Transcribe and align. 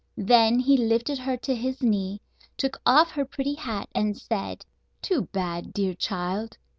Then 0.17 0.57
he 0.61 0.77
lifted 0.77 1.19
her 1.19 1.37
to 1.37 1.53
his 1.53 1.83
knee, 1.83 2.21
took 2.57 2.81
off 2.87 3.11
her 3.11 3.23
pretty 3.23 3.53
hat, 3.53 3.87
and 3.93 4.17
said: 4.17 4.65
"Too 5.03 5.29
bad, 5.31 5.73
dear 5.73 5.93
child! 5.93 6.57